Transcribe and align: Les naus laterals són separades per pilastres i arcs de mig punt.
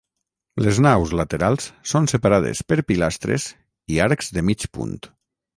Les 0.67 0.79
naus 0.85 1.11
laterals 1.19 1.67
són 1.93 2.09
separades 2.13 2.63
per 2.73 2.79
pilastres 2.93 3.47
i 3.97 4.03
arcs 4.07 4.35
de 4.39 4.49
mig 4.49 4.71
punt. 4.79 4.99